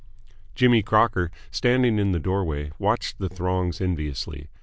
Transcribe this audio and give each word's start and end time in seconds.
Jimmy 0.55 0.81
Crocker, 0.81 1.29
standing 1.51 1.99
in 1.99 2.11
the 2.11 2.17
doorway, 2.17 2.71
watched 2.79 3.19
the 3.19 3.29
throngs 3.29 3.79
enviously. 3.79 4.49